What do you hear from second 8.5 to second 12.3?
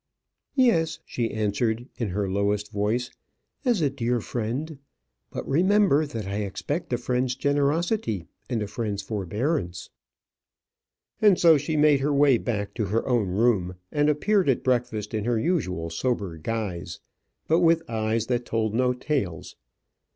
a friend's forbearance." And so she made her